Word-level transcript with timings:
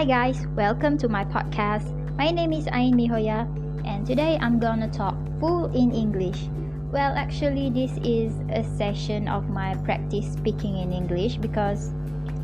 Hi 0.00 0.06
guys, 0.08 0.46
welcome 0.56 0.96
to 0.96 1.12
my 1.12 1.26
podcast. 1.28 1.92
My 2.16 2.30
name 2.30 2.54
is 2.54 2.64
Ain 2.72 2.96
Mihoya 2.96 3.44
and 3.84 4.06
today 4.06 4.38
I'm 4.40 4.58
gonna 4.58 4.88
talk 4.88 5.12
full 5.38 5.68
in 5.76 5.92
English. 5.92 6.48
Well, 6.88 7.12
actually 7.12 7.68
this 7.68 7.92
is 8.00 8.32
a 8.48 8.64
session 8.80 9.28
of 9.28 9.50
my 9.50 9.76
practice 9.84 10.24
speaking 10.32 10.78
in 10.78 10.94
English 10.94 11.36
because 11.36 11.92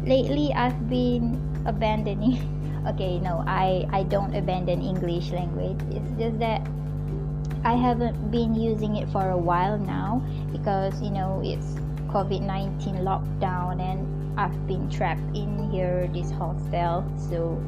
lately 0.05 0.53
I've 0.53 0.77
been 0.91 1.41
abandoning 1.65 2.45
okay, 2.93 3.17
no, 3.25 3.43
I 3.49 3.89
I 3.89 4.03
don't 4.03 4.37
abandon 4.37 4.85
English 4.85 5.33
language. 5.33 5.81
It's 5.97 6.13
just 6.21 6.37
that 6.45 6.61
I 7.65 7.73
haven't 7.73 8.21
been 8.31 8.53
using 8.53 9.01
it 9.01 9.09
for 9.09 9.33
a 9.33 9.41
while 9.41 9.81
now 9.81 10.21
because 10.53 11.01
you 11.01 11.09
know 11.09 11.41
it's 11.41 11.81
COVID-19 12.17 13.05
lockdown 13.05 13.77
and 13.77 14.01
I've 14.41 14.57
been 14.67 14.89
trapped 14.89 15.37
in 15.37 15.69
here 15.71 16.09
this 16.15 16.31
hostel. 16.31 17.05
So 17.29 17.61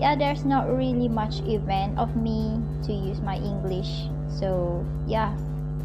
yeah 0.00 0.16
there's 0.18 0.44
not 0.44 0.66
really 0.66 1.06
much 1.06 1.38
event 1.46 1.96
of 1.96 2.16
me 2.16 2.58
to 2.82 2.92
use 2.92 3.20
my 3.20 3.36
English. 3.36 4.10
So 4.26 4.84
yeah 5.06 5.38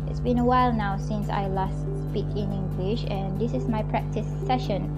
it's 0.09 0.19
been 0.19 0.39
a 0.39 0.43
while 0.43 0.73
now 0.73 0.97
since 0.97 1.29
I 1.29 1.45
last 1.45 1.77
speak 2.09 2.25
in 2.33 2.49
English 2.49 3.05
and 3.05 3.39
this 3.39 3.53
is 3.53 3.69
my 3.69 3.83
practice 3.83 4.25
session. 4.47 4.89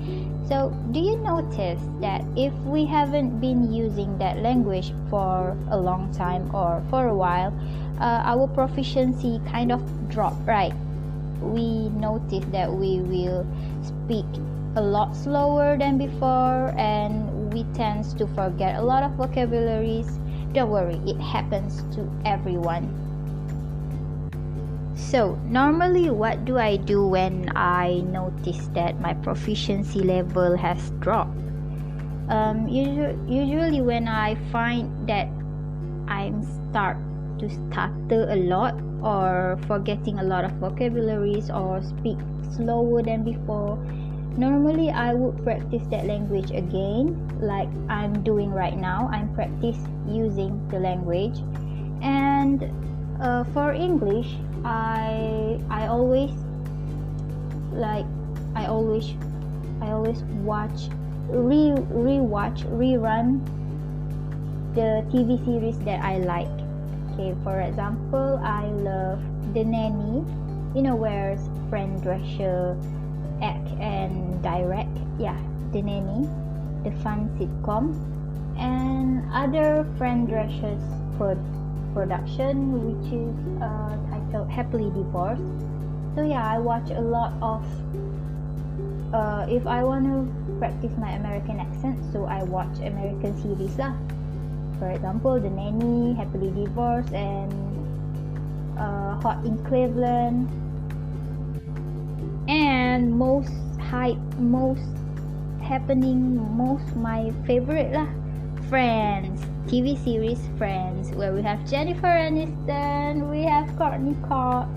So 0.47 0.71
do 0.95 0.99
you 1.03 1.17
notice 1.17 1.83
that 1.99 2.23
if 2.37 2.55
we 2.63 2.85
haven't 2.85 3.41
been 3.41 3.67
using 3.67 4.17
that 4.19 4.39
language 4.39 4.93
for 5.09 5.57
a 5.69 5.77
long 5.77 6.07
time 6.15 6.47
or 6.55 6.81
for 6.89 7.07
a 7.07 7.15
while 7.15 7.51
uh, 7.99 8.23
our 8.23 8.47
proficiency 8.47 9.41
kind 9.51 9.73
of 9.73 9.83
drop 10.07 10.35
right 10.47 10.73
we 11.43 11.89
notice 11.89 12.45
that 12.51 12.71
we 12.71 12.99
will 12.99 13.45
speak 13.83 14.25
a 14.75 14.81
lot 14.81 15.15
slower 15.15 15.77
than 15.77 15.97
before 15.97 16.73
and 16.77 17.53
we 17.53 17.63
tend 17.75 18.05
to 18.17 18.25
forget 18.33 18.77
a 18.77 18.81
lot 18.81 19.03
of 19.03 19.11
vocabularies. 19.13 20.07
Don't 20.53 20.69
worry 20.69 20.97
it 21.05 21.19
happens 21.19 21.83
to 21.95 22.09
everyone. 22.25 22.89
So 24.95 25.35
normally 25.45 26.09
what 26.09 26.45
do 26.45 26.57
i 26.57 26.77
do 26.77 27.05
when 27.05 27.51
i 27.55 28.01
notice 28.09 28.69
that 28.73 28.99
my 28.99 29.13
proficiency 29.13 29.99
level 29.99 30.57
has 30.57 30.91
dropped? 30.99 31.37
Um, 32.29 32.67
usually, 32.67 33.17
usually 33.27 33.81
when 33.81 34.07
i 34.07 34.35
find 34.49 34.89
that 35.07 35.27
i'm 36.07 36.41
start 36.69 36.97
to 37.39 37.49
stutter 37.49 38.29
a 38.29 38.35
lot 38.35 38.75
or 39.01 39.59
forgetting 39.67 40.19
a 40.19 40.23
lot 40.23 40.43
of 40.45 40.51
vocabularies 40.53 41.49
or 41.49 41.81
speak 41.81 42.17
slower 42.55 43.01
than 43.01 43.23
before. 43.23 43.77
Normally 44.37 44.89
i 44.89 45.13
would 45.13 45.43
practice 45.43 45.83
that 45.91 46.05
language 46.05 46.49
again 46.49 47.13
like 47.39 47.69
i'm 47.89 48.23
doing 48.23 48.51
right 48.51 48.77
now. 48.77 49.09
I'm 49.11 49.33
practice 49.35 49.77
using 50.07 50.57
the 50.69 50.79
language. 50.79 51.37
And 52.01 52.65
uh, 53.21 53.43
for 53.53 53.73
english 53.73 54.35
i 54.65 55.59
i 55.69 55.87
always 55.87 56.31
like 57.71 58.05
i 58.55 58.65
always 58.65 59.13
i 59.81 59.91
always 59.91 60.23
watch 60.43 60.89
re 61.29 61.71
rewatch 61.91 62.63
rerun 62.79 63.39
the 64.75 65.05
tv 65.11 65.37
series 65.45 65.77
that 65.79 66.03
i 66.03 66.17
like 66.17 66.62
Okay, 67.13 67.37
for 67.43 67.61
example, 67.61 68.41
I 68.41 68.65
love 68.73 69.21
The 69.53 69.63
Nanny. 69.63 70.25
You 70.73 70.81
know 70.81 70.95
where 70.95 71.37
Fran 71.69 72.01
Drescher 72.01 72.73
act 73.37 73.69
and 73.77 74.41
direct. 74.41 74.97
Yeah, 75.21 75.37
The 75.69 75.83
Nanny, 75.83 76.25
the 76.81 76.89
fun 77.05 77.29
sitcom, 77.37 77.93
and 78.57 79.21
other 79.29 79.85
Fran 79.95 80.25
Drescher's 80.25 80.81
pro- 81.21 81.37
production, 81.93 82.81
which 82.81 83.13
is 83.13 83.37
uh, 83.61 83.93
titled 84.09 84.49
Happily 84.49 84.89
Divorced. 84.89 85.45
So 86.17 86.25
yeah, 86.25 86.41
I 86.41 86.57
watch 86.57 86.89
a 86.89 87.01
lot 87.01 87.37
of. 87.45 87.61
Uh, 89.13 89.45
if 89.47 89.67
I 89.67 89.83
want 89.83 90.09
to 90.09 90.57
practice 90.57 90.97
my 90.97 91.11
American 91.11 91.59
accent, 91.59 92.01
so 92.11 92.25
I 92.25 92.41
watch 92.41 92.73
American 92.81 93.37
series 93.37 93.77
lah 93.77 93.93
for 94.79 94.89
example 94.89 95.39
the 95.39 95.49
nanny 95.49 96.13
happily 96.13 96.51
divorced 96.51 97.13
and 97.13 97.51
uh, 98.77 99.15
hot 99.21 99.43
in 99.45 99.57
cleveland. 99.65 100.49
And 102.47 103.13
most 103.13 103.53
hype 103.79 104.17
most 104.39 104.83
happening 105.61 106.35
most 106.57 106.83
my 106.95 107.31
favorite 107.47 107.93
lah 107.95 108.07
friends 108.67 109.39
tv 109.67 109.95
series 110.03 110.43
friends 110.57 111.09
where 111.15 111.31
we 111.31 111.41
have 111.41 111.63
jennifer 111.63 112.11
aniston 112.11 113.29
we 113.31 113.43
have 113.43 113.69
courteney 113.77 114.17
cox. 114.27 114.67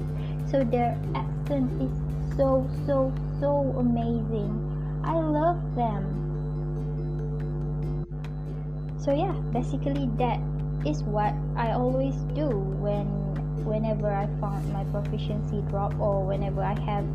So 0.51 0.63
their 0.63 0.95
accent 1.15 1.67
is 1.83 1.91
so 2.37 2.69
so 2.87 3.11
so 3.41 3.75
amazing. 3.79 4.53
I 5.03 5.15
love 5.19 5.59
them 5.75 5.96
so 9.07 9.15
yeah 9.15 9.33
basically 9.55 10.11
that 10.19 10.41
is 10.85 11.03
what 11.05 11.33
i 11.57 11.71
always 11.71 12.17
do 12.35 12.51
when 12.83 13.07
whenever 13.65 14.13
i 14.13 14.27
found 14.41 14.61
my 14.73 14.85
proficiency 14.91 15.63
drop 15.71 15.95
or 15.99 16.27
whenever 16.27 16.63
i 16.63 16.79
have 16.81 17.07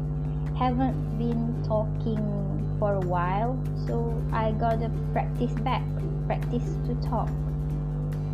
haven't 0.57 0.95
been 1.17 1.63
talking 1.63 2.41
for 2.81 2.95
a 2.95 3.05
while. 3.05 3.53
So 3.85 4.09
i 4.33 4.51
gotta 4.51 4.89
practice 5.13 5.53
back 5.61 5.83
practice 6.25 6.65
to 6.89 6.95
talk. 7.01 7.29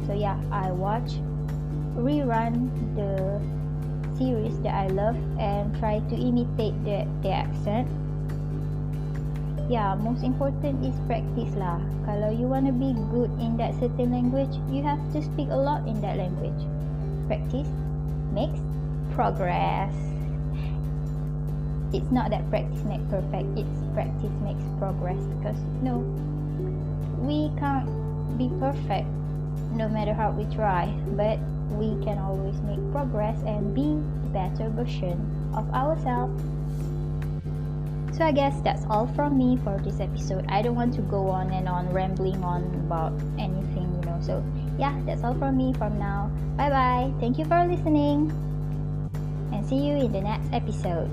So 0.08 0.14
yeah 0.14 0.40
i 0.52 0.72
watch 0.72 1.20
rerun 2.00 2.72
the 2.96 3.44
series 4.18 4.60
that 4.62 4.74
i 4.74 4.88
love 4.88 5.18
and 5.38 5.76
try 5.80 6.00
to 6.00 6.16
imitate 6.16 6.74
the, 6.84 7.08
the 7.22 7.30
accent 7.30 7.88
yeah 9.70 9.96
most 9.96 10.24
important 10.24 10.80
is 10.84 10.96
practice 11.08 11.52
lah. 11.60 11.80
Kalau 12.08 12.32
you 12.32 12.48
want 12.48 12.68
to 12.68 12.76
be 12.76 12.96
good 13.12 13.32
in 13.40 13.60
that 13.60 13.76
certain 13.80 14.16
language 14.16 14.56
you 14.72 14.80
have 14.84 15.00
to 15.12 15.20
speak 15.20 15.52
a 15.52 15.60
lot 15.60 15.84
in 15.84 16.00
that 16.00 16.16
language. 16.16 16.64
Practice 17.28 17.68
makes 18.32 18.60
progress. 19.12 19.92
It's 21.92 22.12
not 22.12 22.32
that 22.32 22.48
practice 22.52 22.84
makes 22.84 23.08
perfect 23.12 23.48
it's 23.56 23.78
practice 23.96 24.36
makes 24.44 24.64
progress 24.80 25.20
because 25.40 25.60
no 25.84 26.04
we 27.20 27.52
can't 27.60 27.88
be 28.38 28.52
perfect 28.60 29.08
no 29.72 29.88
matter 29.88 30.14
how 30.14 30.32
we 30.32 30.44
try 30.54 30.92
but 31.16 31.40
we 31.80 31.96
can 32.04 32.20
always 32.20 32.56
make 32.62 32.80
progress 32.92 33.40
and 33.48 33.74
be 33.74 33.96
better 34.32 34.70
version 34.70 35.16
of 35.56 35.68
ourselves 35.74 36.44
so 38.18 38.26
I 38.26 38.32
guess 38.32 38.60
that's 38.62 38.84
all 38.90 39.06
from 39.14 39.38
me 39.38 39.58
for 39.64 39.78
this 39.84 40.00
episode. 40.00 40.44
I 40.50 40.64
don't 40.64 40.74
want 40.74 40.96
to 40.96 41.02
go 41.04 41.30
on 41.30 41.52
and 41.52 41.70
on 41.70 41.94
rambling 41.94 42.44
on 42.44 42.64
about 42.90 43.14
anything, 43.38 43.94
you 43.94 44.10
know. 44.10 44.18
So 44.22 44.44
yeah, 44.80 44.98
that's 45.06 45.24
all 45.24 45.36
from 45.36 45.56
me 45.56 45.74
from 45.74 46.00
now. 46.00 46.32
Bye 46.58 46.70
bye. 46.70 47.14
Thank 47.20 47.38
you 47.38 47.46
for 47.46 47.64
listening. 47.68 48.34
And 49.54 49.64
see 49.66 49.78
you 49.78 49.98
in 49.98 50.12
the 50.12 50.22
next 50.22 50.50
episode. 50.52 51.10